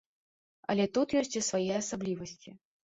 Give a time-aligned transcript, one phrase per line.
[0.75, 2.61] Але тут ёсць і свае асаблівасці.